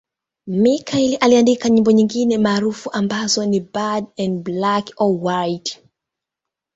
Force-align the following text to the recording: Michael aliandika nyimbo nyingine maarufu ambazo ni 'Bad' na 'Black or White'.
Michael 0.47 1.17
aliandika 1.21 1.69
nyimbo 1.69 1.91
nyingine 1.91 2.37
maarufu 2.37 2.91
ambazo 2.91 3.45
ni 3.45 3.59
'Bad' 3.59 4.05
na 4.17 4.27
'Black 4.39 4.89
or 4.97 5.17
White'. 5.23 5.79